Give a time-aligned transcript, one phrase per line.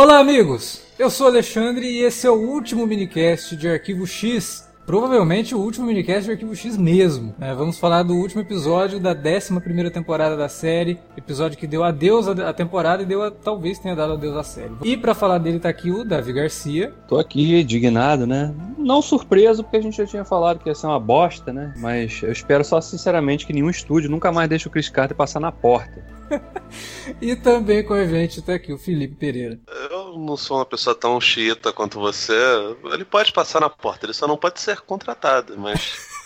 [0.00, 0.80] Olá, amigos!
[0.96, 4.70] Eu sou Alexandre e esse é o último minicast de Arquivo X.
[4.86, 7.34] Provavelmente o último minicast de Arquivo X mesmo.
[7.36, 7.52] né?
[7.52, 11.00] vamos falar do último episódio da 11 temporada da série.
[11.16, 14.70] Episódio que deu adeus à temporada e deu a, talvez tenha dado adeus à série.
[14.84, 16.94] E para falar dele tá aqui o Davi Garcia.
[17.08, 18.54] Tô aqui, indignado, né?
[18.78, 21.74] Não surpreso, porque a gente já tinha falado que ia ser uma bosta, né?
[21.76, 25.40] Mas eu espero só sinceramente que nenhum estúdio nunca mais deixe o Chris Carter passar
[25.40, 26.17] na porta.
[27.20, 29.58] e também com a gente tá aqui o Felipe Pereira.
[29.90, 32.34] Eu não sou uma pessoa tão chita quanto você.
[32.92, 36.17] Ele pode passar na porta, ele só não pode ser contratado, mas.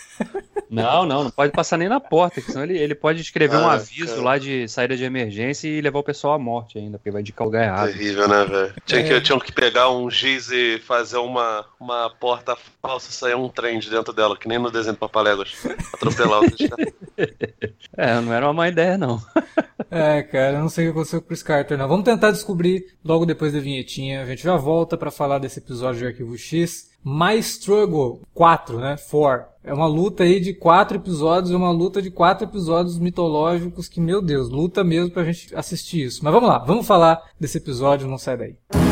[0.71, 3.75] Não, não, não pode passar nem na porta, senão ele, ele pode escrever um Ah,
[3.75, 4.23] aviso cara.
[4.23, 7.47] lá de saída de emergência e levar o pessoal à morte ainda, porque vai indicar
[7.47, 7.93] o lugar errado.
[7.93, 8.75] Terrível, né, velho?
[8.87, 9.05] Tinha, É.
[9.09, 13.51] que, tinham que pegar um giz e fazer uma, uma porta falsa e sair um
[13.51, 15.53] trem de dentro dela, que nem no desenho do Papaléguas.
[15.93, 16.45] Atropelar o.
[17.95, 19.21] É, não era uma má ideia, não.
[19.95, 21.87] É, cara, eu não sei o que aconteceu com o Chris Carter, não.
[21.87, 24.23] Vamos tentar descobrir logo depois da vinhetinha.
[24.23, 26.91] A gente já volta pra falar desse episódio de Arquivo X.
[27.05, 28.97] My Struggle 4, né?
[29.11, 29.53] 4.
[29.65, 34.01] É uma luta aí de quatro episódios, é uma luta de quatro episódios mitológicos que,
[34.01, 36.25] meu Deus, luta mesmo pra gente assistir isso.
[36.25, 38.92] Mas vamos lá, vamos falar desse episódio, não sai daí.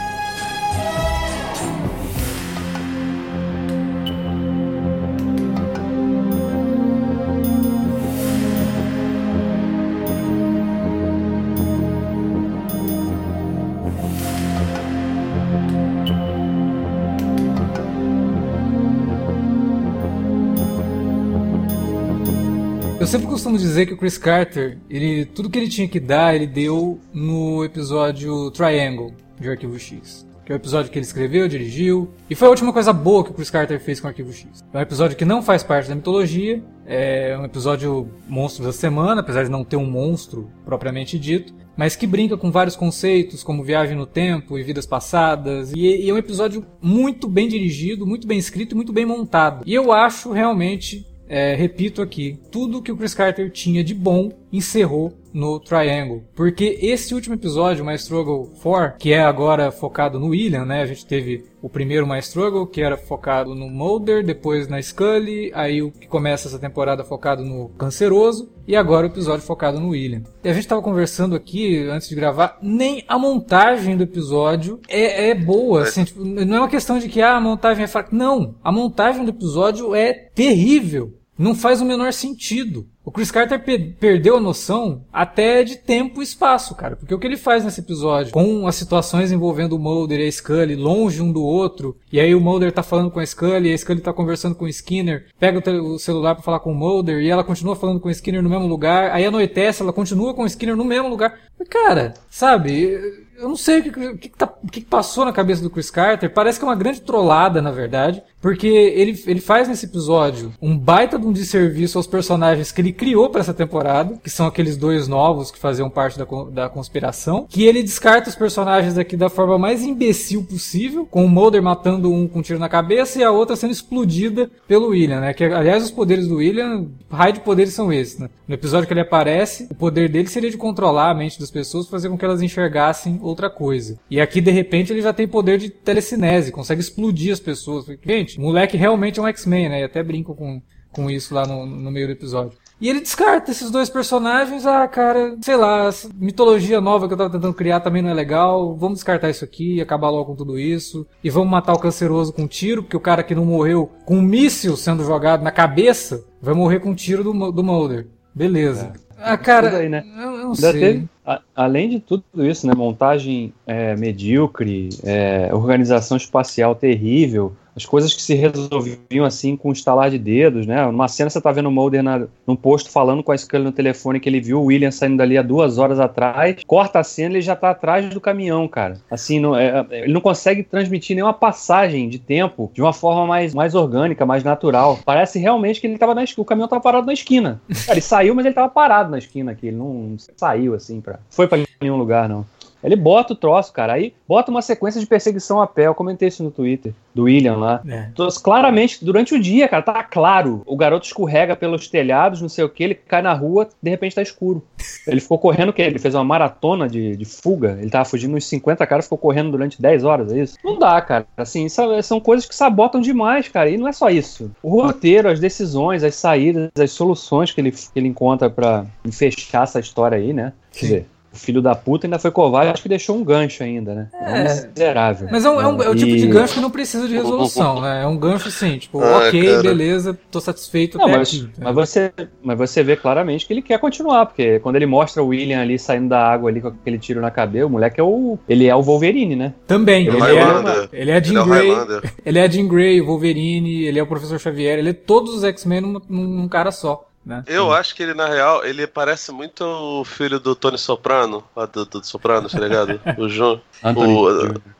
[23.11, 26.47] Sempre costumo dizer que o Chris Carter, ele, tudo que ele tinha que dar, ele
[26.47, 30.25] deu no episódio Triangle de Arquivo X.
[30.45, 32.09] Que é o episódio que ele escreveu, dirigiu.
[32.29, 34.63] E foi a última coisa boa que o Chris Carter fez com o Arquivo X.
[34.73, 36.63] É um episódio que não faz parte da mitologia.
[36.85, 41.53] É um episódio monstro da semana, apesar de não ter um monstro propriamente dito.
[41.75, 45.73] Mas que brinca com vários conceitos, como viagem no tempo e vidas passadas.
[45.73, 49.63] E, e é um episódio muito bem dirigido, muito bem escrito e muito bem montado.
[49.65, 54.33] E eu acho realmente é, repito aqui, tudo que o Chris Carter tinha de bom
[54.51, 56.25] encerrou no Triangle.
[56.35, 60.81] Porque esse último episódio, My Struggle 4, que é agora focado no William, né?
[60.81, 65.51] A gente teve o primeiro My Struggle, que era focado no Mulder, depois na Scully,
[65.53, 69.89] aí o que começa essa temporada focado no Canceroso, e agora o episódio focado no
[69.89, 70.23] William.
[70.43, 75.29] E a gente tava conversando aqui, antes de gravar, nem a montagem do episódio é,
[75.29, 78.09] é boa, assim, tipo, não é uma questão de que ah, a montagem é fraca.
[78.11, 81.20] Não, a montagem do episódio é terrível.
[81.41, 82.87] Não faz o menor sentido.
[83.03, 86.95] O Chris Carter pe- perdeu a noção até de tempo e espaço, cara.
[86.95, 90.31] Porque o que ele faz nesse episódio, com as situações envolvendo o Mulder e a
[90.31, 93.73] Scully longe um do outro, e aí o Mulder tá falando com a Scully, e
[93.73, 96.75] a Scully tá conversando com o Skinner, pega o, o celular pra falar com o
[96.75, 100.35] Mulder, e ela continua falando com o Skinner no mesmo lugar, aí anoitece, ela continua
[100.35, 101.39] com o Skinner no mesmo lugar.
[101.69, 102.99] Cara, sabe,
[103.41, 105.89] eu não sei o que, o que, tá- o que passou na cabeça do Chris
[105.89, 106.31] Carter.
[106.31, 108.21] Parece que é uma grande trollada, na verdade.
[108.41, 112.91] Porque ele, ele faz nesse episódio um baita de um desserviço aos personagens que ele
[112.91, 117.45] criou pra essa temporada, que são aqueles dois novos que faziam parte da, da conspiração.
[117.47, 122.11] Que ele descarta os personagens aqui da forma mais imbecil possível, com o Mulder matando
[122.11, 125.33] um com um tiro na cabeça e a outra sendo explodida pelo William, né?
[125.35, 128.27] Que, aliás, os poderes do William, raio de poderes são esses, né?
[128.47, 131.87] No episódio que ele aparece, o poder dele seria de controlar a mente das pessoas,
[131.87, 133.99] fazer com que elas enxergassem outra coisa.
[134.09, 137.85] E aqui, de repente, ele já tem poder de telecinese, consegue explodir as pessoas.
[138.05, 139.81] Gente, o moleque realmente é um X-Men, né?
[139.81, 140.61] E até brinco com,
[140.91, 142.57] com isso lá no, no meio do episódio.
[142.81, 144.65] E ele descarta esses dois personagens.
[144.65, 148.75] Ah, cara, sei lá, mitologia nova que eu tava tentando criar também não é legal.
[148.75, 151.05] Vamos descartar isso aqui, acabar logo com tudo isso.
[151.23, 154.17] E vamos matar o canceroso com um tiro, porque o cara que não morreu com
[154.17, 158.07] um míssil sendo jogado na cabeça vai morrer com um tiro do, do Mulder.
[158.33, 158.93] Beleza.
[159.15, 160.03] Ah, cara, aí, né?
[160.17, 160.79] eu, eu não Ainda sei.
[160.79, 161.09] teve,
[161.55, 162.73] além de tudo isso, né?
[162.75, 167.53] Montagem é, medíocre, é, organização espacial terrível.
[167.81, 170.85] As coisas que se resolviam assim com um estalar de dedos, né?
[170.85, 173.71] Numa cena você tá vendo o Mulder na, num posto falando com a Scully no
[173.71, 177.33] telefone que ele viu o William saindo dali há duas horas atrás, corta a cena
[177.33, 178.99] e ele já tá atrás do caminhão, cara.
[179.09, 183.53] Assim, não, é, ele não consegue transmitir nenhuma passagem de tempo de uma forma mais,
[183.53, 184.99] mais orgânica, mais natural.
[185.03, 187.61] Parece realmente que ele tava na esquina, o caminhão tava parado na esquina.
[187.85, 191.19] Cara, ele saiu, mas ele tava parado na esquina aqui, ele não saiu assim pra...
[191.29, 192.45] Foi pra nenhum lugar, não.
[192.83, 193.93] Ele bota o troço, cara.
[193.93, 195.87] Aí bota uma sequência de perseguição a pé.
[195.87, 197.81] Eu comentei isso no Twitter, do William lá.
[197.87, 198.07] É.
[198.11, 200.61] Então, claramente, durante o dia, cara, tá claro.
[200.65, 204.15] O garoto escorrega pelos telhados, não sei o que, ele cai na rua, de repente
[204.15, 204.63] tá escuro.
[205.07, 205.83] Ele ficou correndo o quê?
[205.83, 207.77] Ele fez uma maratona de, de fuga.
[207.79, 210.57] Ele tava fugindo uns 50 caras, ficou correndo durante 10 horas, é isso?
[210.63, 211.25] Não dá, cara.
[211.37, 213.69] Assim, são coisas que sabotam demais, cara.
[213.69, 214.51] E não é só isso.
[214.61, 219.63] O roteiro, as decisões, as saídas, as soluções que ele, que ele encontra para fechar
[219.63, 220.53] essa história aí, né?
[220.71, 223.95] Quer dizer, o filho da puta ainda foi covarde, acho que deixou um gancho ainda,
[223.95, 224.07] né?
[224.13, 225.27] É, é miserável.
[225.31, 227.81] Mas é, um, é, um, é o tipo de gancho que não precisa de resolução,
[227.81, 228.03] né?
[228.03, 229.61] É um gancho assim, tipo, ah, ok, cara.
[229.63, 231.49] beleza, tô satisfeito não, mas, aqui.
[231.57, 232.13] Mas você,
[232.43, 235.79] mas você vê claramente que ele quer continuar, porque quando ele mostra o William ali
[235.79, 238.37] saindo da água ali com aquele tiro na cabeça, o moleque é o.
[238.47, 239.53] Ele é o Wolverine, né?
[239.65, 240.07] Também.
[240.07, 241.71] Ele, ele, é, ele é a Jean ele Grey.
[241.71, 244.93] É ele é a Jean Grey, o Wolverine, ele é o professor Xavier, ele é
[244.93, 247.10] todos os X-Men num, num cara só.
[247.25, 247.43] Né?
[247.47, 247.73] Eu Sim.
[247.73, 252.03] acho que ele, na real, ele parece muito o filho do Tony Soprano, do, do
[252.05, 252.99] Soprano, tá ligado?
[253.17, 253.59] o, Jun,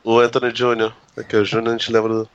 [0.04, 0.92] o, o Anthony Jr.
[1.18, 2.30] É que o Júnior a gente lembra do.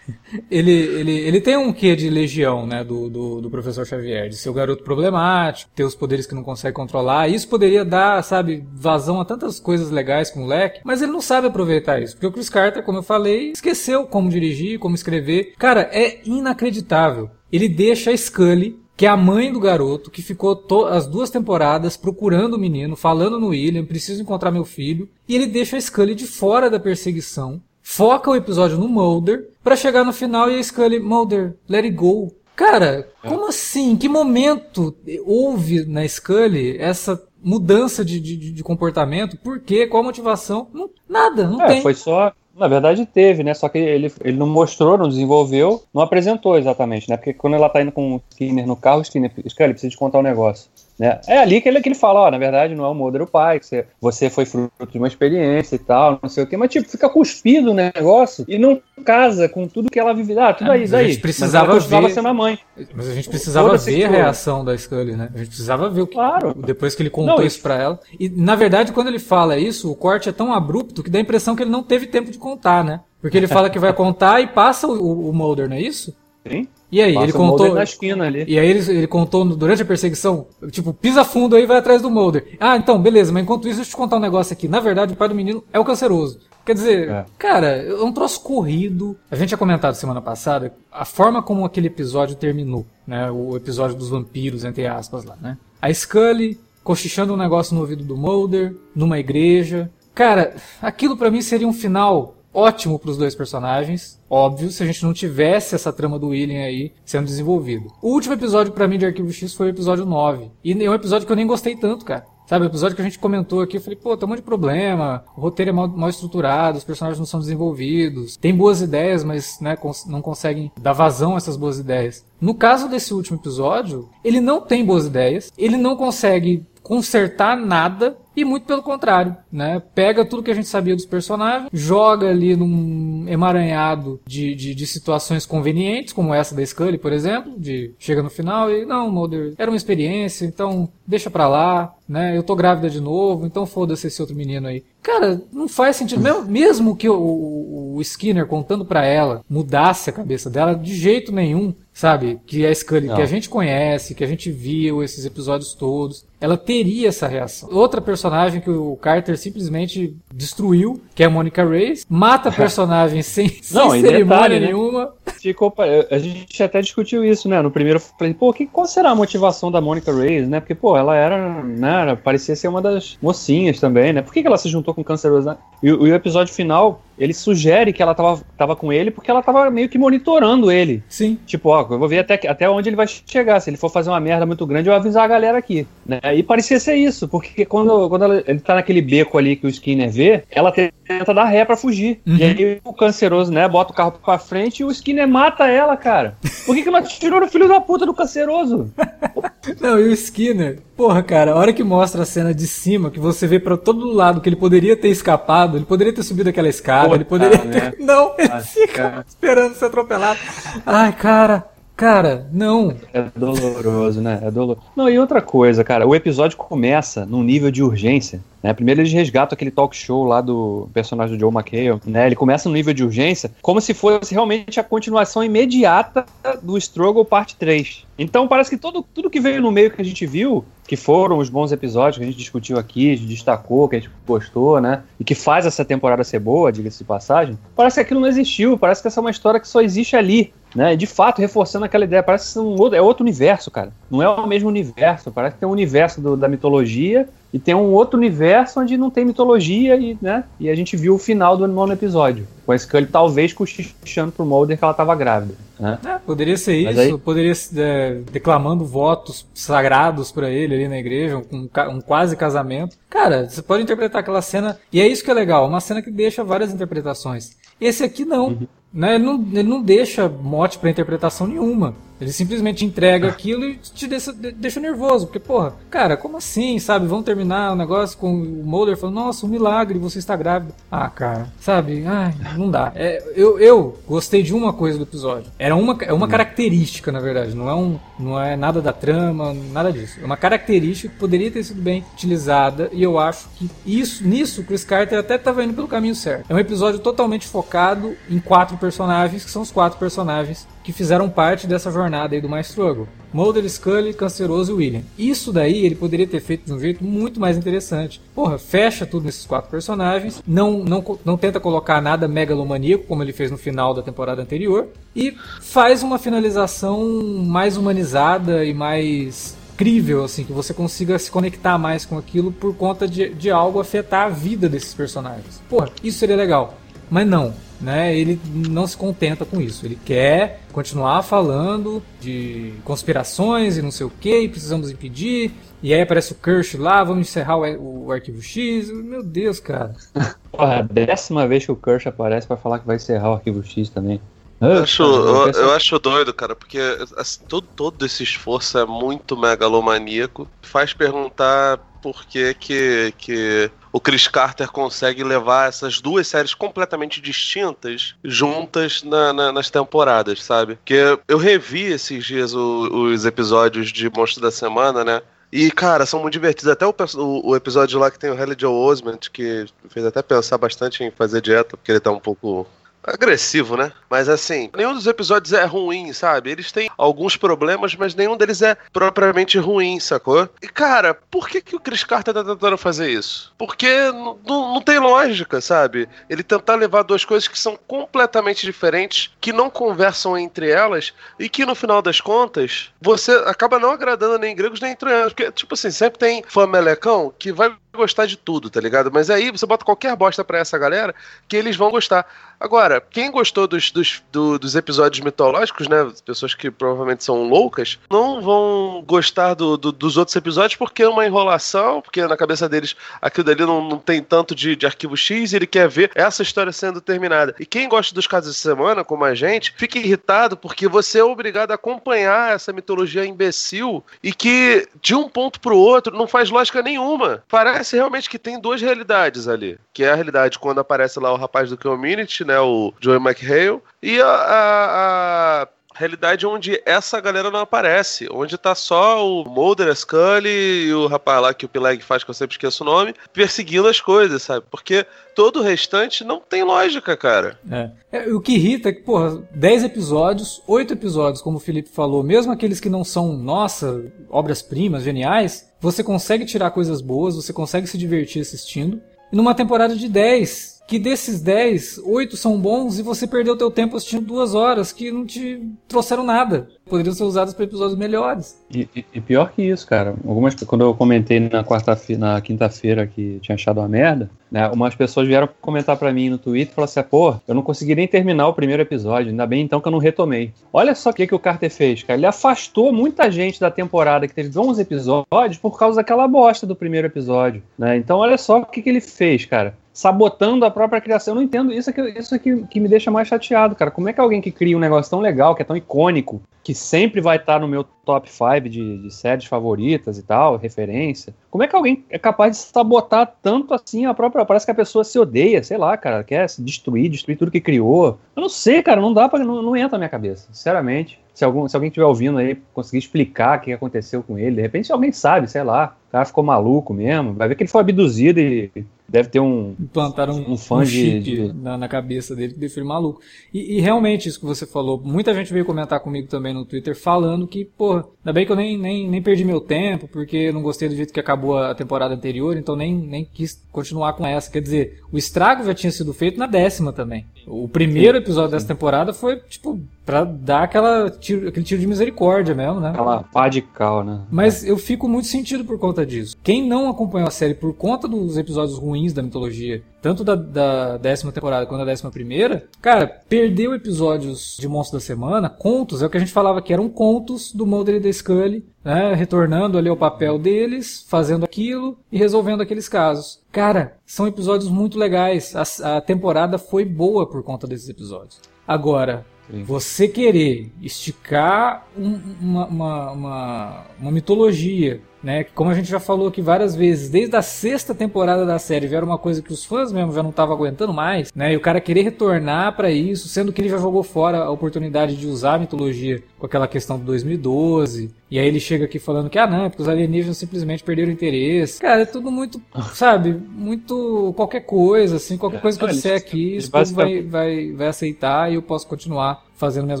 [0.50, 4.36] Ele, ele, ele tem um quê de legião, né, do, do, do, professor Xavier, de
[4.36, 7.28] ser o garoto problemático, ter os poderes que não consegue controlar.
[7.28, 11.22] Isso poderia dar, sabe, vazão a tantas coisas legais com o moleque, mas ele não
[11.22, 12.14] sabe aproveitar isso.
[12.14, 15.54] Porque o Chris Carter, como eu falei, esqueceu como dirigir, como escrever.
[15.58, 17.30] Cara, é inacreditável.
[17.50, 21.96] Ele deixa a Scully que é a mãe do garoto, que ficou as duas temporadas
[21.96, 26.14] procurando o menino, falando no William, preciso encontrar meu filho, e ele deixa a Scully
[26.14, 30.62] de fora da perseguição, foca o episódio no Mulder, para chegar no final e a
[30.62, 32.32] Scully, Mulder, let it go.
[32.54, 33.28] Cara, é.
[33.28, 33.96] como assim?
[33.96, 34.94] Que momento
[35.26, 39.36] houve na Scully essa mudança de, de, de comportamento?
[39.36, 39.88] Por quê?
[39.88, 40.68] Qual a motivação?
[40.72, 41.82] Não, nada, não é, tem.
[41.82, 43.54] Foi só na verdade teve, né?
[43.54, 47.16] Só que ele, ele não mostrou, não desenvolveu, não apresentou exatamente, né?
[47.16, 49.96] Porque quando ela tá indo com o Skinner no carro, o Skinner, Scully, precisa te
[49.96, 50.70] contar um negócio.
[50.98, 51.20] Né?
[51.26, 53.26] É ali que ele, que ele fala, ó, na verdade não é o Mulder o
[53.26, 56.56] pai, que você, você foi fruto de uma experiência e tal, não sei o quê,
[56.56, 60.38] mas tipo, fica cuspido o negócio e não casa com tudo que ela vive.
[60.38, 61.06] Ah, tudo é, aí, daí.
[61.06, 62.10] A gente precisava ver.
[62.10, 62.58] sendo a mãe.
[62.94, 65.30] Mas a gente precisava ver a reação da Scully, né?
[65.34, 66.14] A gente precisava ver o que.
[66.14, 66.54] Claro.
[66.54, 68.00] Depois que ele contou não, isso pra ela.
[68.18, 71.22] E na verdade, quando ele fala isso, o corte é tão abrupto que dá a
[71.22, 73.00] impressão que ele não teve tempo de contar, né?
[73.20, 76.14] Porque ele fala que vai contar e passa o, o Mulder, não é isso?
[76.46, 76.68] Sim.
[76.92, 77.74] E aí, Passa ele contou.
[77.74, 78.44] Na esquina ali.
[78.46, 82.00] E aí ele, ele contou durante a perseguição, tipo, pisa fundo aí e vai atrás
[82.00, 82.56] do Mulder.
[82.60, 84.68] Ah, então, beleza, mas enquanto isso, deixa eu te contar um negócio aqui.
[84.68, 86.38] Na verdade, o pai do menino é o canceroso.
[86.64, 87.24] Quer dizer, é.
[87.38, 89.16] cara, é um troço corrido.
[89.30, 93.30] A gente tinha comentado semana passada a forma como aquele episódio terminou, né?
[93.30, 95.58] O episódio dos vampiros, entre aspas, lá, né?
[95.82, 99.90] A Scully cochichando um negócio no ouvido do Mulder, numa igreja.
[100.14, 104.86] Cara, aquilo para mim seria um final ótimo para os dois personagens, óbvio, se a
[104.86, 107.90] gente não tivesse essa trama do William aí sendo desenvolvido.
[108.00, 110.50] O último episódio para mim de Arquivo X foi o episódio 9.
[110.62, 112.24] E é um episódio que eu nem gostei tanto, cara.
[112.46, 114.44] Sabe, o episódio que a gente comentou aqui, eu falei, pô, tem um monte de
[114.44, 119.24] problema, o roteiro é mal, mal estruturado, os personagens não são desenvolvidos, tem boas ideias,
[119.24, 122.22] mas né, cons não conseguem dar vazão a essas boas ideias.
[122.38, 128.14] No caso desse último episódio, ele não tem boas ideias, ele não consegue consertar nada
[128.36, 129.82] e muito pelo contrário, né?
[129.94, 134.86] Pega tudo que a gente sabia dos personagens, joga ali num emaranhado de, de, de,
[134.86, 139.54] situações convenientes, como essa da Scully, por exemplo, de chega no final e não, Mulder,
[139.56, 142.36] era uma experiência, então deixa pra lá, né?
[142.36, 144.84] Eu tô grávida de novo, então foda-se esse outro menino aí.
[145.02, 146.22] Cara, não faz sentido.
[146.22, 151.30] Mesmo, mesmo que o, o, Skinner contando para ela mudasse a cabeça dela, de jeito
[151.30, 152.40] nenhum, sabe?
[152.44, 153.14] Que a Scully não.
[153.14, 157.70] que a gente conhece, que a gente viu esses episódios todos, ela teria essa reação.
[157.72, 163.22] Outra personagem que o Carter simplesmente destruiu, que é a Monica Reyes, mata a personagem
[163.22, 164.66] sem, Não, sem cerimônia detalhe, né?
[164.66, 165.14] nenhuma.
[165.40, 165.72] Ficou,
[166.10, 167.62] a gente até discutiu isso, né?
[167.62, 170.60] No primeiro, falei, pô, que, qual será a motivação da Monica Reyes, né?
[170.60, 174.20] Porque, pô, ela era, né, parecia ser uma das mocinhas também, né?
[174.20, 175.48] Por que, que ela se juntou com o Canceroso?
[175.48, 175.56] Né?
[175.82, 179.42] E, e o episódio final, ele sugere que ela tava, tava com ele porque ela
[179.42, 181.02] tava meio que monitorando ele.
[181.08, 181.38] Sim.
[181.46, 183.60] Tipo, ó, eu vou ver até, até onde ele vai chegar.
[183.60, 185.86] Se ele for fazer uma merda muito grande, eu vou avisar a galera aqui.
[186.04, 186.20] Né?
[186.34, 189.70] E parecia ser isso, porque quando, quando ela, ele tá naquele beco ali que o
[189.70, 192.20] Skinner vê, ela tenta dar ré pra fugir.
[192.26, 192.36] Uhum.
[192.36, 195.96] E aí o canceroso, né, bota o carro pra frente e o Skinner mata ela,
[195.96, 196.36] cara.
[196.66, 198.92] Por que, que não atirou no filho da puta do canceroso?
[199.80, 203.20] não, e o Skinner, porra, cara, a hora que mostra a cena de cima, que
[203.20, 206.68] você vê para todo lado que ele poderia ter escapado, ele poderia ter subido aquela
[206.68, 207.14] escada atropelado.
[207.14, 207.82] Ele poderia ter.
[207.82, 207.92] Né?
[207.98, 210.38] Não, ele fica esperando ser atropelado.
[210.86, 211.73] Ai, cara.
[212.04, 212.94] Cara, não.
[213.14, 214.38] É doloroso, né?
[214.42, 214.86] É doloroso.
[214.94, 218.42] Não, e outra coisa, cara, o episódio começa num nível de urgência.
[218.62, 218.74] Né?
[218.74, 222.26] Primeiro eles resgatam aquele talk show lá do personagem do Joe McHale, né?
[222.26, 226.26] Ele começa no nível de urgência como se fosse realmente a continuação imediata
[226.62, 228.04] do Struggle Parte 3.
[228.18, 231.38] Então parece que todo, tudo que veio no meio que a gente viu, que foram
[231.38, 234.80] os bons episódios que a gente discutiu aqui, a gente destacou, que a gente gostou,
[234.80, 235.02] né?
[235.18, 238.78] E que faz essa temporada ser boa, diga-se de passagem, parece que aquilo não existiu,
[238.78, 240.96] parece que essa é uma história que só existe ali né?
[240.96, 243.92] De fato, reforçando aquela ideia, parece que um outro, é outro universo, cara.
[244.10, 247.74] Não é o mesmo universo, parece que tem um universo do, da mitologia e tem
[247.74, 250.42] um outro universo onde não tem mitologia e, né?
[250.58, 252.48] E a gente viu o final do nono episódio.
[252.66, 255.54] Com a Scully talvez cochichando pro Mulder que ela estava grávida.
[255.78, 255.98] Né?
[256.04, 257.18] É, poderia ser Mas isso, aí...
[257.18, 262.96] poderia é, declamando votos sagrados para ele ali na igreja, um, um, quase casamento.
[263.08, 266.10] Cara, você pode interpretar aquela cena, e é isso que é legal, uma cena que
[266.10, 267.56] deixa várias interpretações.
[267.80, 268.48] Esse aqui não.
[268.48, 268.66] Uhum.
[268.94, 269.16] Né?
[269.16, 271.94] Ele, não, ele não deixa mote para interpretação nenhuma.
[272.20, 275.26] Ele simplesmente entrega aquilo e te deixa, deixa, nervoso.
[275.26, 277.06] Porque, porra, cara, como assim, sabe?
[277.06, 280.74] Vamos terminar o negócio com o Mulder falando, nossa, um milagre, você está grávida.
[280.90, 282.04] Ah, cara, sabe?
[282.06, 282.92] Ai, não dá.
[282.94, 285.50] É, eu, eu gostei de uma coisa do episódio.
[285.58, 287.54] Era uma, é uma característica, na verdade.
[287.54, 290.18] Não é, um, não é nada da trama, nada disso.
[290.20, 292.88] É uma característica que poderia ter sido bem utilizada.
[292.92, 296.46] E eu acho que isso, nisso, o Chris Carter até estava indo pelo caminho certo.
[296.48, 301.28] É um episódio totalmente focado em quatro personagens, que são os quatro personagens que fizeram
[301.30, 303.08] parte dessa jornada aí do mais Struggle.
[303.32, 305.02] Mulder, Scully, Canceroso e William.
[305.18, 308.20] Isso daí ele poderia ter feito de um jeito muito mais interessante.
[308.34, 313.32] Porra, fecha tudo nesses quatro personagens, não, não, não tenta colocar nada megalomaníaco, como ele
[313.32, 317.02] fez no final da temporada anterior, e faz uma finalização
[317.44, 322.76] mais humanizada e mais crível, assim, que você consiga se conectar mais com aquilo por
[322.76, 325.60] conta de, de algo afetar a vida desses personagens.
[325.68, 326.74] Porra, isso seria legal.
[327.14, 328.12] Mas não, né?
[328.12, 329.86] Ele não se contenta com isso.
[329.86, 335.52] Ele quer continuar falando de conspirações e não sei o que, e precisamos impedir.
[335.80, 338.90] E aí aparece o Kirsch lá, vamos encerrar o, o arquivo X.
[338.90, 339.94] Meu Deus, cara.
[340.50, 343.34] Porra, é a décima vez que o Kirsch aparece para falar que vai encerrar o
[343.34, 344.20] arquivo X também.
[344.60, 346.80] Eu acho, eu, eu, acho doido, cara, porque
[347.16, 350.48] assim, todo, todo esse esforço é muito megalomaníaco.
[350.62, 357.18] Faz perguntar por que, que, que o Chris Carter consegue levar essas duas séries completamente
[357.18, 360.76] distintas juntas na, na, nas temporadas, sabe?
[360.76, 365.22] Porque eu revi esses dias o, os episódios de Monstro da Semana, né?
[365.50, 366.70] E, cara, são muito divertidos.
[366.70, 370.20] Até o, o, o, episódio lá que tem o Haley Joe Osment, que fez até
[370.20, 372.66] pensar bastante em fazer dieta, porque ele tá um pouco
[373.06, 373.92] agressivo, né?
[374.08, 376.50] Mas assim, nenhum dos episódios é ruim, sabe?
[376.50, 380.48] Eles têm alguns problemas, mas nenhum deles é propriamente ruim, sacou?
[380.62, 383.52] E cara, por que, que o Chris Carter tá tentando fazer isso?
[383.58, 384.10] Porque
[384.46, 386.08] não tem lógica, sabe?
[386.28, 391.48] Ele tentar levar duas coisas que são completamente diferentes, que não conversam entre elas e
[391.48, 395.32] que no final das contas você acaba não agradando nem gregos nem troianos.
[395.32, 399.10] Porque, tipo assim, sempre tem fã melecão que vai gostar de tudo, tá ligado?
[399.12, 401.14] Mas aí você bota qualquer bosta pra essa galera
[401.48, 402.26] que eles vão gostar.
[402.58, 406.10] Agora, quem gostou dos, dos, do, dos episódios mitológicos, né?
[406.24, 411.08] Pessoas que provavelmente são loucas, não vão gostar do, do, dos outros episódios porque é
[411.08, 415.16] uma enrolação, porque na cabeça deles aquilo dali não, não tem tanto de, de arquivo
[415.16, 417.54] X e ele quer ver essa história sendo terminada.
[417.60, 421.24] E quem gosta dos casos de semana, como a gente, fica irritado porque você é
[421.24, 426.48] obrigado a acompanhar essa mitologia imbecil e que de um ponto pro outro não faz
[426.48, 427.42] lógica nenhuma.
[427.48, 429.78] Parece realmente que tem duas realidades ali.
[429.92, 432.58] Que é a realidade quando aparece lá o rapaz do Community, né?
[432.60, 433.82] O Joey McHale.
[434.02, 439.88] E a, a, a realidade onde essa galera não aparece, onde tá só o Mulder,
[439.88, 442.86] a Scully e o rapaz lá que o Pileg faz, que eu sempre esqueço o
[442.86, 444.66] nome, perseguindo as coisas, sabe?
[444.70, 447.58] Porque todo o restante não tem lógica, cara.
[447.70, 447.90] É.
[448.10, 452.22] é o que irrita é que, porra, 10 episódios, 8 episódios, como o Felipe falou,
[452.22, 457.86] mesmo aqueles que não são, nossa, obras-primas, geniais, você consegue tirar coisas boas, você consegue
[457.86, 459.00] se divertir assistindo.
[459.32, 463.70] E numa temporada de 10, que desses 10, 8 são bons e você perdeu teu
[463.70, 466.68] tempo assistindo duas horas que não te trouxeram nada.
[466.84, 468.62] Poderiam ser usados para episódios melhores.
[468.70, 470.14] E, e, e, pior que isso, cara.
[470.26, 474.68] Algumas, quando eu comentei na quarta-feira, na quinta-feira que tinha achado uma merda, né?
[474.68, 477.94] Umas pessoas vieram comentar para mim no Twitter e falaram assim: pô, eu não consegui
[477.94, 479.30] nem terminar o primeiro episódio.
[479.30, 480.52] Ainda bem então que eu não retomei.
[480.70, 482.18] Olha só o que, que o Carter fez, cara.
[482.18, 486.76] Ele afastou muita gente da temporada que teve 11 episódios por causa daquela bosta do
[486.76, 487.96] primeiro episódio, né?
[487.96, 491.32] Então olha só o que, que ele fez, cara sabotando a própria criação.
[491.32, 493.92] Eu não entendo isso aqui, isso aqui que me deixa mais chateado, cara.
[493.92, 496.74] Como é que alguém que cria um negócio tão legal, que é tão icônico, que
[496.74, 501.32] sempre vai estar no meu top 5 de, de, séries favoritas e tal, referência.
[501.48, 504.44] Como é que alguém é capaz de sabotar tanto assim a própria.
[504.44, 507.60] Parece que a pessoa se odeia, sei lá, cara, quer se destruir, destruir tudo que
[507.60, 508.18] criou.
[508.34, 511.20] Eu não sei, cara, não dá para não, não entra na minha cabeça, sinceramente.
[511.32, 514.62] Se, algum, se alguém estiver ouvindo aí, conseguir explicar o que aconteceu com ele, de
[514.62, 518.38] repente alguém sabe, sei lá, cara ficou maluco mesmo, vai ver que ele foi abduzido
[518.38, 518.70] e
[519.08, 519.74] deve ter um.
[519.78, 521.52] Implantaram um, um fã um de, de...
[521.52, 523.20] Na, na, cabeça dele que deixou ele maluco.
[523.52, 526.96] E, e, realmente, isso que você falou, muita gente veio comentar comigo também no Twitter
[526.96, 530.62] falando que, pô, ainda bem que eu nem, nem, nem perdi meu tempo, porque não
[530.62, 534.50] gostei do jeito que acabou a temporada anterior, então nem, nem quis continuar com essa.
[534.50, 537.26] Quer dizer, o estrago já tinha sido feito na décima também.
[537.46, 542.54] O primeiro episódio dessa temporada foi, tipo, pra dar aquela tiro, aquele tiro de misericórdia
[542.54, 542.90] mesmo, né?
[542.90, 544.22] Aquela pá de cal, né?
[544.30, 546.36] Mas eu fico muito sentido por conta disso.
[546.42, 550.96] Quem não acompanhou a série por conta dos episódios ruins da mitologia, tanto da, da
[550.98, 556.06] décima temporada quanto da décima primeira, cara, perdeu episódios de Monstro da Semana, contos, é
[556.06, 559.14] o que a gente falava que eram contos do Mulder e da Scully, né?
[559.14, 563.42] Retornando ali ao papel deles, fazendo aquilo e resolvendo aqueles casos.
[563.50, 565.54] Cara, são episódios muito legais.
[565.56, 568.40] A, a temporada foi boa por conta desses episódios.
[568.66, 569.24] Agora.
[569.66, 575.44] Você querer esticar um, uma, uma, uma, uma, mitologia né?
[575.54, 578.98] Como a gente já falou aqui várias vezes, desde a sexta temporada da série já
[578.98, 581.52] era uma coisa que os fãs mesmo já não estavam aguentando mais, né?
[581.52, 585.16] E o cara querer retornar para isso, sendo que ele já jogou fora a oportunidade
[585.16, 588.10] de usar a mitologia com aquela questão do 2012.
[588.30, 591.80] E aí ele chega aqui falando que, ah, não, porque os alienígenas simplesmente perderam interesse.
[591.80, 592.60] Cara, é tudo muito,
[592.92, 597.86] sabe, muito qualquer coisa, assim, qualquer coisa que eu disser aqui, isso vai, vai, vai
[597.86, 600.00] aceitar e eu posso continuar fazendo minhas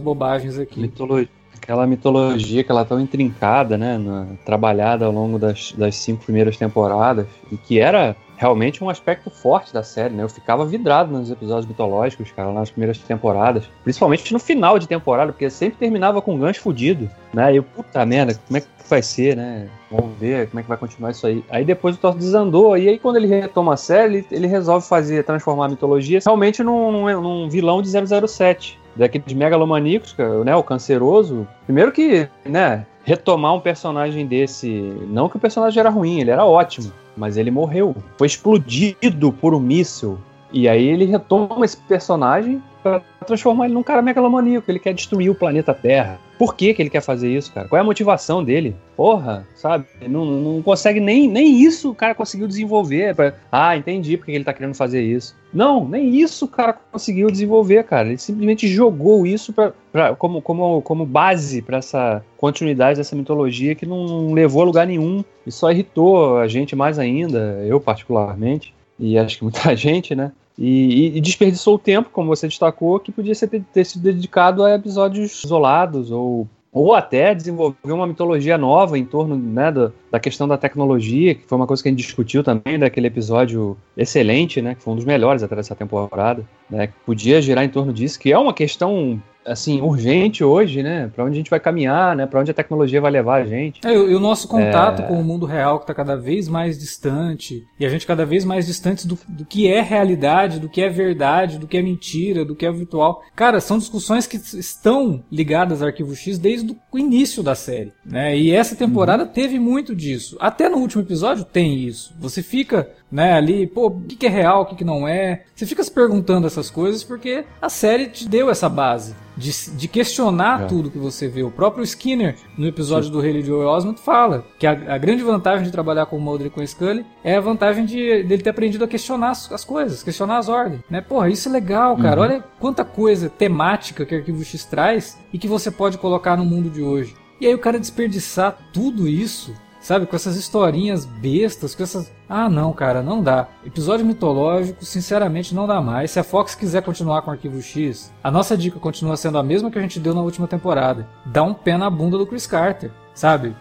[0.00, 0.80] bobagens aqui.
[0.80, 5.96] Mitologia aquela mitologia que ela é tão intrincada, né, na, trabalhada ao longo das, das
[5.96, 10.24] cinco primeiras temporadas, e que era realmente um aspecto forte da série, né?
[10.24, 13.64] Eu ficava vidrado nos episódios mitológicos, cara, nas primeiras temporadas.
[13.84, 17.52] Principalmente no final de temporada, porque sempre terminava com um gancho fudido, né?
[17.52, 19.68] E eu, puta merda, como é que vai ser, né?
[19.90, 21.44] Vamos ver como é que vai continuar isso aí.
[21.48, 24.86] Aí depois o Thor desandou, e aí quando ele retoma a série, ele, ele resolve
[24.86, 30.62] fazer, transformar a mitologia realmente num, num, num vilão de 007 daqueles megalomaníacos, né, o
[30.62, 31.46] canceroso.
[31.66, 34.68] Primeiro que, né, retomar um personagem desse,
[35.08, 39.54] não que o personagem era ruim, ele era ótimo, mas ele morreu, foi explodido por
[39.54, 40.18] um míssil.
[40.54, 45.28] E aí ele retoma esse personagem para transformar ele num cara megalomaníaco, ele quer destruir
[45.28, 46.20] o planeta Terra.
[46.38, 47.66] Por que, que ele quer fazer isso, cara?
[47.66, 48.76] Qual é a motivação dele?
[48.96, 49.86] Porra, sabe?
[50.06, 53.16] Não, não consegue nem, nem isso o cara conseguiu desenvolver.
[53.16, 53.34] Pra...
[53.50, 55.34] Ah, entendi porque ele tá querendo fazer isso.
[55.52, 58.08] Não, nem isso o cara conseguiu desenvolver, cara.
[58.08, 63.74] Ele simplesmente jogou isso pra, pra como, como, como base para essa continuidade dessa mitologia
[63.74, 68.72] que não levou a lugar nenhum e só irritou a gente mais ainda, eu particularmente,
[68.98, 70.32] e acho que muita gente, né?
[70.56, 74.74] E, e, desperdiçou o tempo, como você destacou, que podia ser, ter, sido dedicado a
[74.74, 80.48] episódios isolados ou ou até desenvolver uma mitologia nova em torno né, da, da, questão
[80.48, 84.74] da tecnologia, que foi uma coisa que a gente discutiu também daquele episódio excelente, né,
[84.74, 88.18] que foi um dos melhores até dessa temporada, né, que podia girar em torno disso,
[88.18, 91.10] que é uma questão assim, urgente hoje, né?
[91.14, 92.26] Para onde a gente vai caminhar, né?
[92.26, 93.80] Para onde a tecnologia vai levar a gente.
[93.84, 95.06] É, e o nosso contato é...
[95.06, 98.44] com o mundo real que está cada vez mais distante e a gente cada vez
[98.44, 102.44] mais distante do, do que é realidade, do que é verdade, do que é mentira,
[102.44, 103.22] do que é virtual.
[103.36, 108.36] Cara, são discussões que estão ligadas ao Arquivo X desde o início da série, né?
[108.36, 109.30] E essa temporada uhum.
[109.30, 110.36] teve muito disso.
[110.40, 112.14] Até no último episódio tem isso.
[112.18, 115.44] Você fica né, ali, pô, o que, é real, o que, que não é.
[115.54, 119.88] Você fica se perguntando essas coisas porque a série te deu essa base de, de
[119.88, 120.66] questionar é.
[120.66, 121.42] tudo que você vê.
[121.42, 123.12] O próprio Skinner, no episódio Sim.
[123.12, 126.46] do Haley Joel Osment, fala que a, a, grande vantagem de trabalhar com o Mulder
[126.46, 129.64] e com o Scully é a vantagem de dele ter aprendido a questionar as, as
[129.64, 131.00] coisas, questionar as ordens, né?
[131.00, 132.20] Porra, isso é legal, cara.
[132.20, 132.26] Uhum.
[132.26, 136.44] Olha quanta coisa temática que o Arquivo X traz e que você pode colocar no
[136.44, 137.14] mundo de hoje.
[137.40, 142.10] E aí o cara desperdiçar tudo isso Sabe, com essas historinhas bestas, com essas.
[142.26, 143.48] Ah, não, cara, não dá.
[143.66, 146.10] Episódio mitológico, sinceramente, não dá mais.
[146.10, 149.42] Se a Fox quiser continuar com o Arquivo X, a nossa dica continua sendo a
[149.42, 151.06] mesma que a gente deu na última temporada.
[151.26, 153.54] Dá um pé na bunda do Chris Carter, sabe?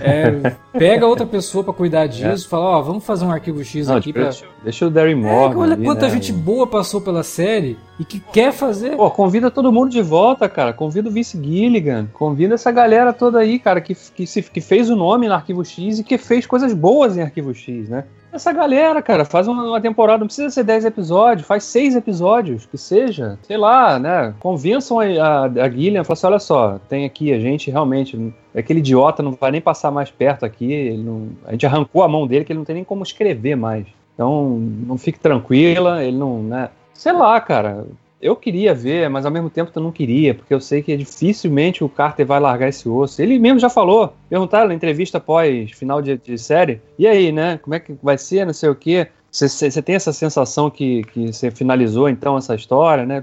[0.00, 2.48] É, pega outra pessoa para cuidar disso, é.
[2.48, 4.30] fala, ó, vamos fazer um arquivo X Não, aqui pra...
[4.62, 5.54] Deixa o Darry Moore.
[5.54, 6.12] É, olha ali, quanta né?
[6.12, 8.96] gente boa passou pela série e que quer fazer.
[8.96, 10.72] Pô, convida todo mundo de volta, cara.
[10.72, 12.08] Convida o Vince Gilligan.
[12.12, 15.64] Convida essa galera toda aí, cara, que, que, se, que fez o nome no Arquivo
[15.64, 18.04] X e que fez coisas boas em Arquivo X, né?
[18.36, 22.78] essa galera, cara, faz uma, temporada, não precisa ser 10 episódios, faz 6 episódios, que
[22.78, 24.34] seja, sei lá, né?
[24.38, 28.78] Convençam a, a, a Guilherme, fala assim: olha só, tem aqui, a gente realmente, aquele
[28.78, 32.44] idiota não vai nem passar mais perto aqui, não, a gente arrancou a mão dele
[32.44, 33.86] que ele não tem nem como escrever mais.
[34.14, 36.70] Então, não fique tranquila, ele não, né?
[36.94, 37.86] Sei lá, cara.
[38.18, 41.84] Eu queria ver, mas ao mesmo tempo eu não queria, porque eu sei que dificilmente
[41.84, 43.20] o Carter vai largar esse osso.
[43.20, 47.58] Ele mesmo já falou, perguntaram na entrevista após final de, de série, e aí, né?
[47.58, 49.08] Como é que vai ser, não sei o quê.
[49.30, 53.22] Você tem essa sensação que você finalizou então essa história, né?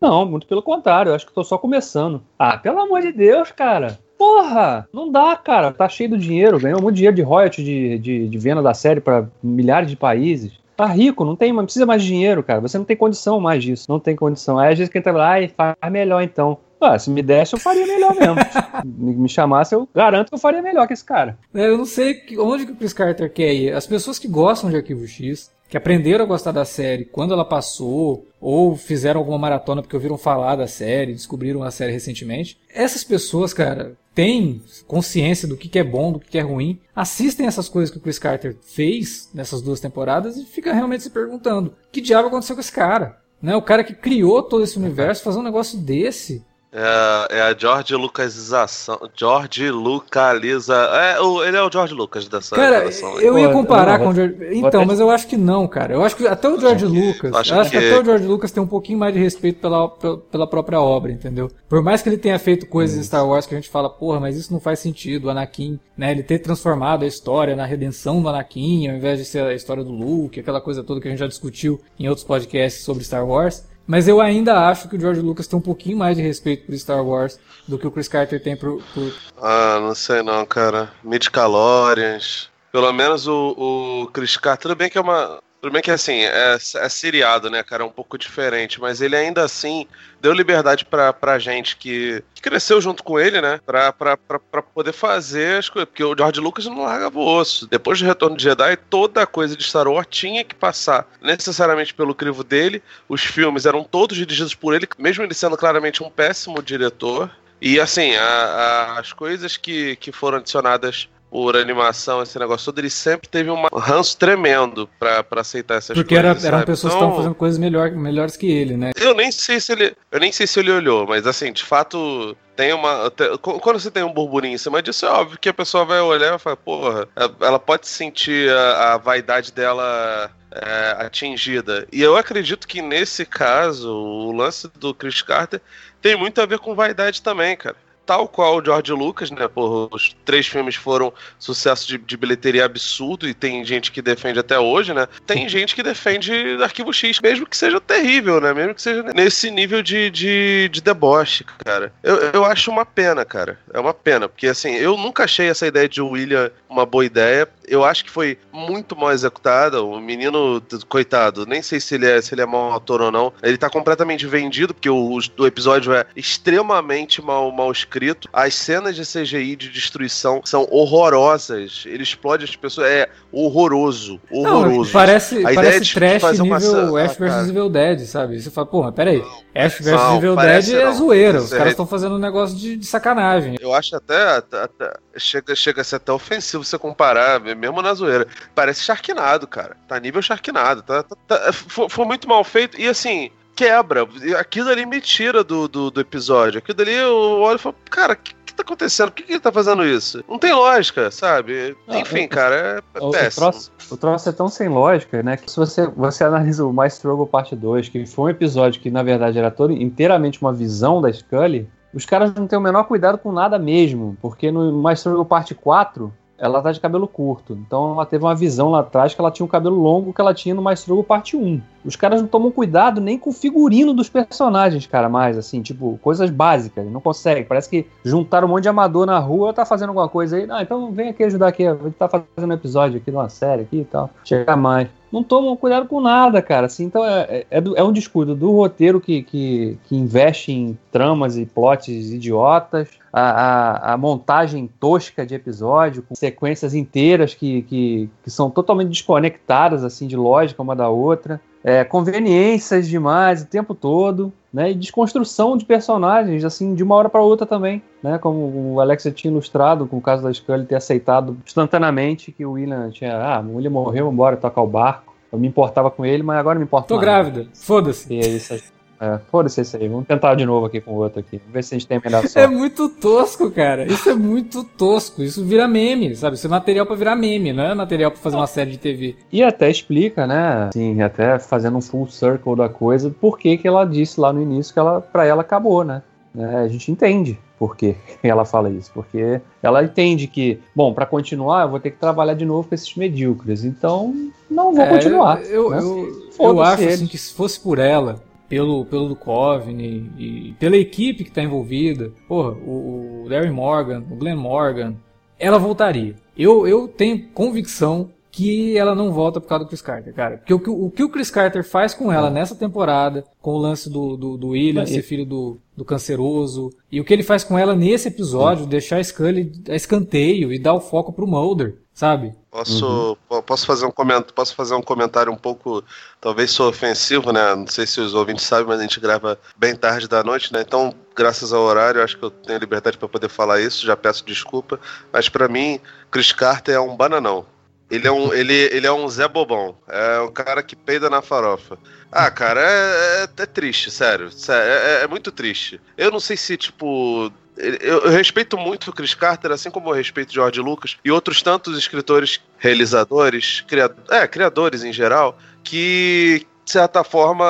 [0.00, 2.20] Não, muito pelo contrário, eu acho que estou só começando.
[2.36, 3.96] Ah, pelo amor de Deus, cara.
[4.22, 5.72] Porra, não dá, cara.
[5.72, 9.00] Tá cheio do dinheiro, ganhou muito dinheiro de royalties de, de, de venda da série
[9.00, 10.52] para milhares de países.
[10.76, 12.60] Tá rico, não tem, não precisa mais de dinheiro, cara.
[12.60, 14.60] Você não tem condição mais disso, não tem condição.
[14.60, 16.58] Aí às vezes quem tá lá, ai, faz melhor então.
[16.80, 18.36] Ah, se me desse, eu faria melhor mesmo.
[18.86, 21.36] me chamasse, eu garanto que eu faria melhor que esse cara.
[21.52, 23.72] É, eu não sei onde que o Chris Carter quer ir.
[23.72, 27.44] As pessoas que gostam de Arquivo X, que aprenderam a gostar da série quando ela
[27.44, 32.60] passou, ou fizeram alguma maratona porque ouviram falar da série, descobriram a série recentemente.
[32.72, 37.68] Essas pessoas, cara, têm consciência do que é bom, do que é ruim, assistem essas
[37.68, 42.00] coisas que o Chris Carter fez nessas duas temporadas e fica realmente se perguntando: que
[42.00, 43.20] diabo aconteceu com esse cara?
[43.40, 43.56] Né?
[43.56, 46.44] O cara que criou todo esse universo fazer um negócio desse.
[46.72, 48.98] É, é a George Lucasização.
[49.14, 50.74] George Lucaliza.
[50.74, 54.14] É, o, ele é o George Lucas dessa Cara, relação, eu ia comparar com o
[54.14, 54.36] George.
[54.52, 55.92] Então, mas eu acho que não, cara.
[55.92, 57.34] Eu acho que até o George Lucas.
[57.34, 57.78] Acho, acho que...
[57.78, 57.86] que...
[57.86, 59.86] até o George Lucas tem um pouquinho mais de respeito pela,
[60.30, 61.50] pela própria obra, entendeu?
[61.68, 64.18] Por mais que ele tenha feito coisas em Star Wars que a gente fala, porra,
[64.18, 65.26] mas isso não faz sentido.
[65.26, 66.10] O Anakin, né?
[66.10, 69.84] Ele ter transformado a história na redenção do Anakin, ao invés de ser a história
[69.84, 73.26] do Luke, aquela coisa toda que a gente já discutiu em outros podcasts sobre Star
[73.26, 73.70] Wars.
[73.86, 76.74] Mas eu ainda acho que o George Lucas tem um pouquinho mais de respeito por
[76.76, 78.82] Star Wars do que o Chris Carter tem por.
[78.94, 79.12] por...
[79.40, 80.92] Ah, não sei não, cara.
[81.02, 82.50] Mid-calorians.
[82.70, 85.40] Pelo menos o, o Chris Carter, tudo bem que é uma.
[85.62, 87.84] Tudo bem que assim, é, é seriado, né, cara?
[87.84, 89.86] É um pouco diferente, mas ele ainda assim
[90.20, 93.60] deu liberdade pra, pra gente que, que cresceu junto com ele, né?
[93.64, 95.88] Pra, pra, pra, pra, poder fazer as coisas.
[95.88, 97.68] Porque o George Lucas não largava o osso.
[97.68, 101.94] Depois do Retorno de Jedi, toda a coisa de Star Wars tinha que passar necessariamente
[101.94, 102.82] pelo crivo dele.
[103.08, 107.30] Os filmes eram todos dirigidos por ele, mesmo ele sendo claramente um péssimo diretor.
[107.60, 112.78] E assim, a, a, as coisas que, que foram adicionadas por animação, esse negócio todo,
[112.78, 116.34] ele sempre teve um ranço tremendo pra, pra aceitar essas Porque coisas.
[116.34, 118.90] Porque era, eram pessoas então, que estavam fazendo coisas melhor, melhores que ele, né?
[119.00, 119.96] Eu nem sei se ele.
[120.10, 123.10] Eu nem sei se ele olhou, mas assim, de fato, tem uma.
[123.40, 126.36] Quando você tem um burburinho em cima disso, é óbvio que a pessoa vai olhar
[126.36, 127.08] e falar, porra,
[127.40, 131.88] ela pode sentir a, a vaidade dela é, atingida.
[131.90, 135.62] E eu acredito que nesse caso, o lance do Chris Carter
[136.02, 139.48] tem muito a ver com vaidade também, cara tal qual o George Lucas, né?
[139.48, 144.38] Porra, os três filmes foram sucesso de, de, bilheteria absurdo e tem gente que defende
[144.38, 145.06] até hoje, né?
[145.26, 148.52] Tem gente que defende Arquivo X, mesmo que seja terrível, né?
[148.52, 151.92] Mesmo que seja nesse nível de, de, de deboche, cara.
[152.02, 153.58] Eu, eu acho uma pena, cara.
[153.72, 157.48] É uma pena, porque assim, eu nunca achei essa ideia de William uma boa ideia.
[157.66, 159.82] Eu acho que foi muito mal executada.
[159.82, 163.32] O menino, coitado, nem sei se ele é, se ele é mau ator ou não.
[163.42, 167.91] Ele tá completamente vendido, porque o, o episódio é extremamente mal, mal escrito.
[168.32, 171.84] As cenas de CGI de destruição são horrorosas.
[171.86, 172.88] Ele explode as pessoas.
[172.88, 174.20] É horroroso.
[174.30, 174.84] Horroroso.
[174.84, 178.40] Não, parece, a parece de, trash de nível Ash vs ah, Evil Dead, sabe?
[178.40, 179.22] Você fala, porra, peraí.
[179.54, 180.94] Ash vs Evil Dead é não.
[180.94, 181.40] zoeira.
[181.40, 183.56] Os caras estão fazendo um negócio de, de, sacanagem.
[183.60, 187.94] Eu acho até, até, até, chega, chega a ser até ofensivo você comparar, mesmo na
[187.94, 188.26] zoeira.
[188.54, 189.76] Parece Sharknado, cara.
[189.88, 190.82] Tá nível Sharknado.
[190.82, 192.80] Tá, tá, tá foi, foi muito mal feito.
[192.80, 194.06] E assim, quebra.
[194.38, 196.58] Aquilo ali me tira do, do, do episódio.
[196.58, 199.10] Aquilo ali eu olho e falo, cara, que que tá acontecendo?
[199.10, 200.22] Por que, que ele tá fazendo isso?
[200.28, 201.76] Não tem lógica, sabe?
[201.88, 203.46] Ah, Enfim, cara, é, é o, péssimo.
[203.46, 205.36] O troço, o troço, é tão sem lógica, né?
[205.36, 208.90] Que se você, você analisa o My Struggle Parte 2, que foi um episódio que,
[208.90, 212.84] na verdade, era todo inteiramente uma visão da Scully, os caras não têm o menor
[212.84, 217.52] cuidado com nada mesmo, porque no My Struggle Parte 4, ela tá de cabelo curto.
[217.52, 220.34] Então ela teve uma visão lá atrás que ela tinha um cabelo longo que ela
[220.34, 221.62] tinha no Struggle Parte 1.
[221.84, 225.98] Os caras não tomam cuidado nem com o figurino dos personagens, cara, mais assim, tipo,
[226.02, 226.84] coisas básicas.
[226.90, 227.46] Não consegue.
[227.46, 230.46] Parece que juntaram um monte de amador na rua, tá fazendo alguma coisa aí.
[230.50, 231.62] Ah, então vem aqui ajudar aqui.
[231.96, 234.10] Tá fazendo um episódio aqui de uma série aqui e tal.
[234.24, 236.66] Chegar mais não tomam cuidado com nada, cara.
[236.66, 241.36] Assim, então é, é, é, um descuido do roteiro que, que, que investe em tramas
[241.36, 248.10] e plots idiotas, a, a, a, montagem tosca de episódio, com sequências inteiras que, que,
[248.24, 253.74] que são totalmente desconectadas assim de lógica uma da outra é, conveniências demais o tempo
[253.74, 254.70] todo, né?
[254.70, 258.18] E desconstrução de personagens, assim, de uma hora para outra também, né?
[258.18, 262.52] Como o Alex tinha ilustrado com o caso da Scully ter aceitado instantaneamente que o
[262.52, 265.12] William tinha, ah, o William morreu, embora tocar o barco.
[265.32, 268.12] Eu me importava com ele, mas agora me importa Tô grávida, foda-se.
[268.12, 268.62] E é isso.
[269.02, 269.88] É, foda-se esse aí.
[269.88, 271.38] Vamos tentar de novo aqui com o outro aqui.
[271.38, 272.38] Vamos ver se a gente tem melhor sorte.
[272.38, 273.84] É muito tosco, cara.
[273.84, 275.24] Isso é muito tosco.
[275.24, 276.36] Isso vira meme, sabe?
[276.36, 279.16] Isso é material pra virar meme, não é material pra fazer uma série de TV.
[279.32, 280.68] E até explica, né?
[280.68, 284.40] Assim, até fazendo um full circle da coisa, por que que ela disse lá no
[284.40, 286.00] início que ela, pra ela acabou, né?
[286.38, 291.06] É, a gente entende por que ela fala isso, porque ela entende que, bom, para
[291.06, 294.88] continuar eu vou ter que trabalhar de novo com esses medíocres, então não vou é,
[294.88, 295.42] continuar.
[295.42, 295.78] Eu, né?
[295.80, 301.24] eu, eu acho assim, que se fosse por ela, pelo, pelo Duchovny e pela equipe
[301.24, 304.94] que está envolvida, porra, o, o Larry Morgan, o Glenn Morgan,
[305.38, 306.16] ela voltaria.
[306.36, 310.36] Eu, eu tenho convicção que ela não volta por causa do Chris Carter, cara.
[310.36, 313.88] Porque o, o que o Chris Carter faz com ela nessa temporada, com o lance
[313.88, 317.58] do, do, do William ser filho do, do canceroso, e o que ele faz com
[317.58, 322.34] ela nesse episódio, deixar a Scully a escanteio e dar o foco pro Mulder, sabe?
[322.50, 323.42] Posso, uhum.
[323.42, 325.82] posso, fazer um comentário, posso fazer um comentário um pouco,
[326.20, 327.54] talvez sou ofensivo, né?
[327.54, 330.60] Não sei se os ouvintes sabem, mas a gente grava bem tarde da noite, né?
[330.60, 334.24] Então, graças ao horário, acho que eu tenho liberdade para poder falar isso, já peço
[334.24, 334.80] desculpa.
[335.12, 337.46] Mas para mim, Chris Carter é um bananão.
[337.90, 339.76] Ele é um, ele, ele é um Zé Bobão.
[339.86, 341.78] É um cara que peida na farofa.
[342.10, 344.30] Ah, cara, é, é, é triste, sério.
[344.30, 345.80] sério é, é, é, muito triste.
[345.96, 347.32] Eu não sei se, tipo.
[347.56, 351.76] Eu, respeito muito o Chris Carter, assim como eu respeito George Lucas e outros tantos
[351.76, 357.44] escritores, realizadores, criad é, criadores em geral, que, de certa forma,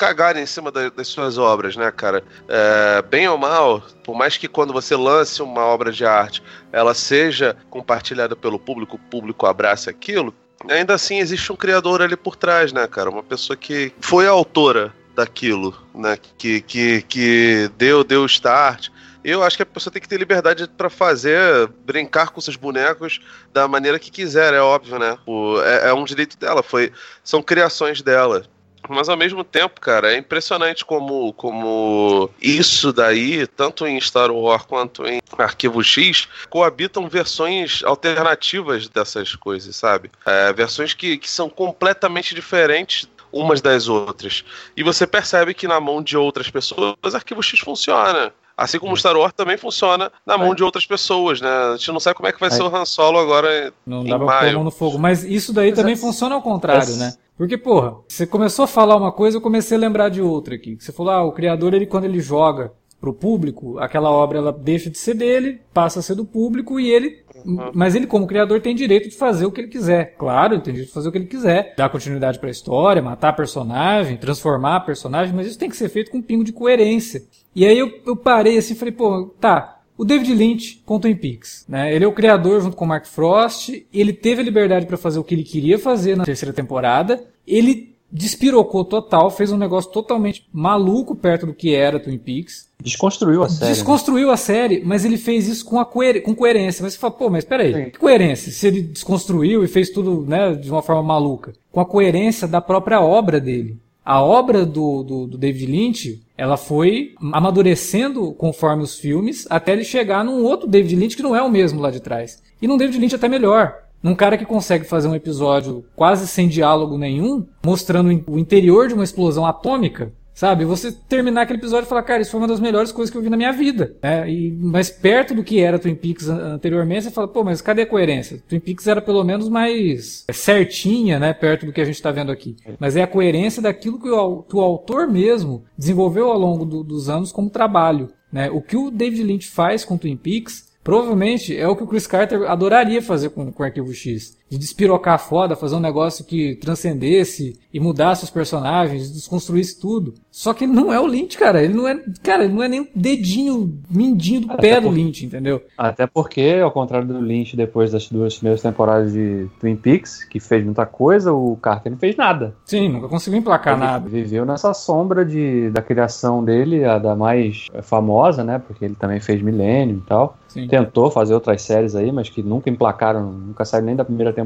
[0.00, 2.24] cagarem em cima da, das suas obras, né, cara?
[2.48, 6.94] É, bem ou mal, por mais que quando você lance uma obra de arte, ela
[6.94, 10.34] seja compartilhada pelo público, o público abrace aquilo,
[10.66, 13.10] ainda assim existe um criador ali por trás, né, cara?
[13.10, 16.18] Uma pessoa que foi a autora daquilo, né?
[16.38, 18.88] Que, que, que deu, deu start.
[19.22, 23.20] Eu acho que a pessoa tem que ter liberdade para fazer, brincar com seus bonecos
[23.52, 25.18] da maneira que quiser, é óbvio, né?
[25.26, 28.44] O, é, é um direito dela, foi, são criações dela.
[28.88, 34.64] Mas ao mesmo tempo, cara, é impressionante como, como isso daí, tanto em Star Wars
[34.64, 40.10] quanto em Arquivo X, coabitam versões alternativas dessas coisas, sabe?
[40.24, 44.44] É, versões que, que são completamente diferentes umas das outras.
[44.76, 48.32] E você percebe que na mão de outras pessoas, Arquivo X funciona.
[48.60, 51.48] Assim como o Star Wars também funciona na mão de outras pessoas, né?
[51.48, 54.10] A gente não sabe como é que vai ser o Han Solo agora não em
[54.10, 54.48] dá pra maio.
[54.48, 54.98] Pôr mão no fogo.
[54.98, 57.14] Mas isso daí também funciona ao contrário, né?
[57.38, 60.76] Porque, porra, você começou a falar uma coisa, eu comecei a lembrar de outra aqui.
[60.78, 62.70] Você falou, ah, o criador, ele quando ele joga
[63.00, 66.90] pro público, aquela obra ela deixa de ser dele, passa a ser do público e
[66.90, 67.24] ele,
[67.74, 70.14] mas ele como criador tem direito de fazer o que ele quiser.
[70.16, 73.02] Claro, ele tem direito de fazer o que ele quiser, dar continuidade para a história,
[73.02, 77.22] matar personagem, transformar personagem, mas isso tem que ser feito com um pingo de coerência.
[77.54, 81.66] E aí eu, eu parei assim, falei, pô, tá, o David Lynch com Twin Peaks,
[81.68, 81.94] né?
[81.94, 85.18] Ele é o criador junto com o Mark Frost, ele teve a liberdade para fazer
[85.18, 87.22] o que ele queria fazer na terceira temporada.
[87.46, 92.68] Ele despirocou total, fez um negócio totalmente maluco perto do que era Twin Peaks.
[92.82, 93.64] Desconstruiu a série.
[93.70, 93.74] Né?
[93.74, 94.32] Desconstruiu né?
[94.32, 96.82] a série, mas ele fez isso com, a coer com coerência.
[96.82, 97.90] Mas você fala, pô, mas peraí, Sim.
[97.90, 98.50] que coerência?
[98.50, 101.52] Se ele desconstruiu e fez tudo né, de uma forma maluca.
[101.70, 103.78] Com a coerência da própria obra dele.
[104.04, 109.84] A obra do, do, do David Lynch, ela foi amadurecendo conforme os filmes, até ele
[109.84, 112.42] chegar num outro David Lynch que não é o mesmo lá de trás.
[112.60, 113.79] E num David Lynch até melhor.
[114.02, 118.94] Num cara que consegue fazer um episódio quase sem diálogo nenhum, mostrando o interior de
[118.94, 120.64] uma explosão atômica, Sabe?
[120.64, 123.20] Você terminar aquele episódio e falar, cara, isso foi uma das melhores coisas que eu
[123.20, 123.94] vi na minha vida.
[124.02, 124.30] Né?
[124.30, 127.86] E, mas perto do que era Twin Peaks anteriormente, você fala, pô, mas cadê a
[127.86, 128.42] coerência?
[128.48, 131.34] Twin Peaks era pelo menos mais certinha, né?
[131.34, 132.56] Perto do que a gente está vendo aqui.
[132.78, 136.82] Mas é a coerência daquilo que o, que o autor mesmo desenvolveu ao longo do,
[136.82, 138.08] dos anos como trabalho.
[138.32, 138.48] Né?
[138.50, 142.06] O que o David Lynch faz com Twin Peaks Provavelmente é o que o Chris
[142.06, 144.39] Carter adoraria fazer com, com o Arquivo X.
[144.50, 150.14] De despirocar foda, fazer um negócio que transcendesse e mudasse os personagens, desconstruísse tudo.
[150.30, 151.62] Só que ele não é o Lynch, cara.
[151.62, 152.02] Ele não é.
[152.22, 154.88] Cara, ele não é nem um dedinho, mindinho do Até pé por...
[154.88, 155.62] do Lynch, entendeu?
[155.78, 160.40] Até porque, ao contrário do Lynch, depois das duas primeiras temporadas de Twin Peaks, que
[160.40, 162.54] fez muita coisa, o Carter não fez nada.
[162.64, 164.08] Sim, nunca conseguiu emplacar ele nada.
[164.08, 168.58] Viveu nessa sombra de, da criação dele, a da mais famosa, né?
[168.58, 170.36] Porque ele também fez Millennium e tal.
[170.48, 170.66] Sim.
[170.66, 174.39] Tentou fazer outras séries aí, mas que nunca emplacaram, nunca saíram nem da primeira temporada.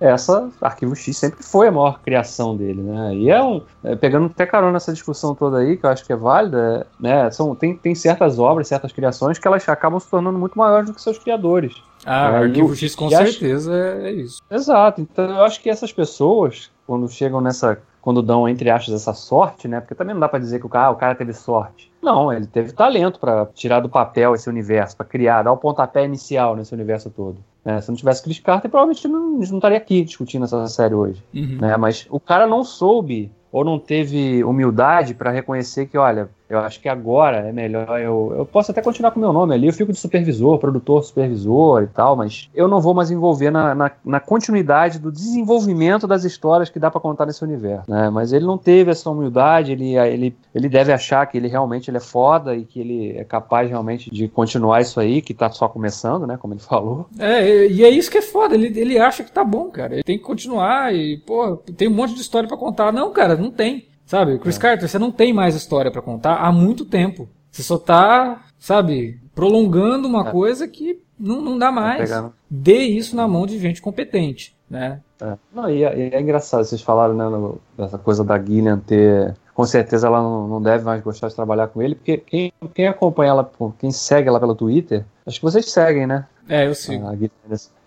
[0.00, 3.14] Essa, Arquivo X, sempre foi a maior criação dele, né?
[3.14, 3.62] E é um.
[3.82, 7.30] É, pegando até carona nessa discussão toda aí, que eu acho que é válida, né?
[7.30, 10.94] São, tem, tem certas obras, certas criações que elas acabam se tornando muito maiores do
[10.94, 11.74] que seus criadores.
[12.04, 14.06] Ah, é, Arquivo X com certeza acho...
[14.06, 14.42] é isso.
[14.50, 15.00] Exato.
[15.00, 19.66] Então eu acho que essas pessoas, quando chegam nessa quando dão, entre aspas, essa sorte,
[19.66, 19.80] né?
[19.80, 21.90] Porque também não dá para dizer que o cara, o cara teve sorte.
[22.04, 26.04] Não, ele teve talento para tirar do papel esse universo, para criar, dar o pontapé
[26.04, 27.38] inicial nesse universo todo.
[27.64, 27.80] Né?
[27.80, 31.24] Se não tivesse Chris Carter, provavelmente não, não estaria aqui discutindo essa série hoje.
[31.34, 31.58] Uhum.
[31.60, 31.76] Né?
[31.78, 36.80] Mas o cara não soube ou não teve humildade para reconhecer que, olha, eu acho
[36.80, 38.34] que agora é melhor eu.
[38.36, 41.82] Eu posso até continuar com o meu nome ali, eu fico de supervisor, produtor, supervisor
[41.82, 46.24] e tal, mas eu não vou mais envolver na, na, na continuidade do desenvolvimento das
[46.24, 47.90] histórias que dá para contar nesse universo.
[47.90, 48.10] Né?
[48.10, 51.96] Mas ele não teve essa humildade, ele, ele, ele deve achar que ele realmente ele
[51.96, 55.68] é foda e que ele é capaz realmente de continuar isso aí, que tá só
[55.68, 56.36] começando, né?
[56.36, 57.06] Como ele falou.
[57.18, 59.94] É, e é isso que é foda, ele, ele acha que tá bom, cara.
[59.94, 62.92] Ele tem que continuar e, pô, tem um monte de história para contar.
[62.92, 63.86] Não, cara, não tem.
[64.06, 64.60] Sabe, Chris é.
[64.60, 67.28] Carter, você não tem mais história para contar há muito tempo.
[67.50, 70.30] Você só tá, sabe, prolongando uma é.
[70.30, 72.10] coisa que não, não dá tá mais.
[72.50, 75.00] Dê isso na mão de gente competente, né?
[75.20, 75.36] É.
[75.52, 79.34] Não, e é, e é engraçado, vocês falaram, né, no, dessa coisa da Gillian ter
[79.54, 82.88] com certeza ela não, não, deve mais gostar de trabalhar com ele, porque quem, quem
[82.88, 86.26] acompanha ela, quem segue ela pelo Twitter, acho que vocês seguem, né?
[86.48, 87.06] É, eu sigo.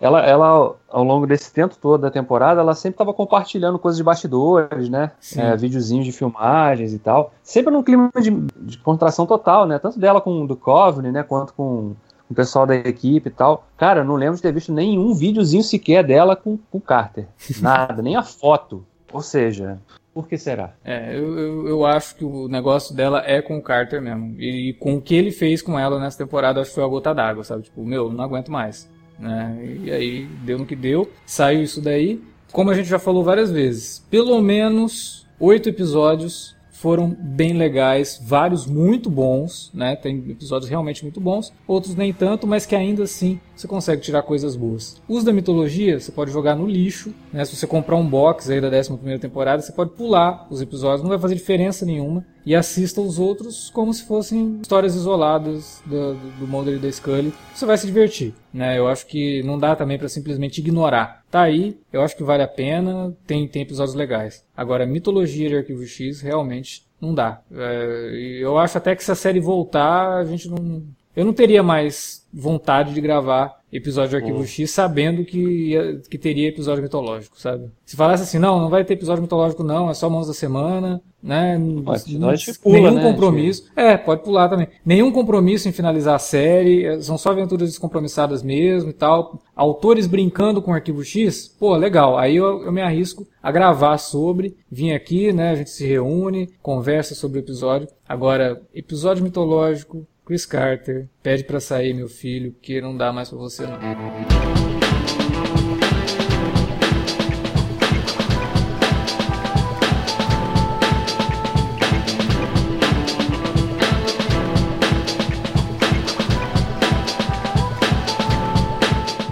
[0.00, 4.02] Ela, ela, ao longo desse tempo todo da temporada, ela sempre estava compartilhando coisas de
[4.02, 5.12] bastidores, né?
[5.36, 7.32] É, videozinhos de filmagens e tal.
[7.42, 9.78] Sempre num clima de, de contração total, né?
[9.78, 11.22] Tanto dela com o Duchovny, né?
[11.22, 11.94] Quanto com
[12.28, 13.64] o pessoal da equipe e tal.
[13.76, 17.26] Cara, eu não lembro de ter visto nenhum videozinho sequer dela com o Carter.
[17.60, 18.84] Nada, nem a foto.
[19.12, 19.78] Ou seja,
[20.18, 20.74] por que será?
[20.84, 24.34] É, eu, eu, eu, acho que o negócio dela é com o Carter mesmo.
[24.40, 27.14] E, com o que ele fez com ela nessa temporada, acho que foi a gota
[27.14, 27.62] d'água, sabe?
[27.62, 28.90] Tipo, meu, não aguento mais.
[29.16, 29.76] Né?
[29.84, 32.20] E aí deu no que deu, saiu isso daí.
[32.50, 38.66] Como a gente já falou várias vezes, pelo menos oito episódios foram bem legais, vários
[38.66, 39.94] muito bons, né?
[39.94, 44.22] Tem episódios realmente muito bons, outros nem tanto, mas que ainda assim você consegue tirar
[44.22, 45.00] coisas boas.
[45.08, 47.44] Os da mitologia você pode jogar no lixo, né?
[47.44, 51.02] Se você comprar um box aí da 11 primeira temporada, você pode pular os episódios,
[51.02, 56.14] não vai fazer diferença nenhuma e assista os outros como se fossem histórias isoladas do,
[56.14, 57.34] do, do Mulder e da Scully.
[57.54, 58.78] Você vai se divertir, né?
[58.78, 61.24] Eu acho que não dá também para simplesmente ignorar.
[61.30, 64.44] Tá aí, eu acho que vale a pena, tem, tem episódios legais.
[64.56, 67.40] Agora, mitologia de Arquivo X realmente não dá.
[67.52, 70.82] É, eu acho até que se a série voltar, a gente não.
[71.18, 76.16] Eu não teria mais vontade de gravar episódio de Arquivo X sabendo que, ia, que
[76.16, 77.68] teria episódio mitológico, sabe?
[77.84, 81.02] Se falasse assim, não, não vai ter episódio mitológico não, é só Mãos da Semana,
[81.20, 81.60] né?
[81.84, 83.64] Pode, não, pula, nenhum né, compromisso.
[83.64, 83.72] Gente?
[83.74, 84.68] É, pode pular também.
[84.86, 89.42] Nenhum compromisso em finalizar a série, é, são só aventuras descompromissadas mesmo e tal.
[89.56, 92.16] Autores brincando com Arquivo X, pô, legal.
[92.16, 96.48] Aí eu, eu me arrisco a gravar sobre, vim aqui, né, a gente se reúne,
[96.62, 97.88] conversa sobre o episódio.
[98.08, 103.38] Agora, episódio mitológico, Chris Carter, pede para sair meu filho, que não dá mais para
[103.38, 104.77] você não.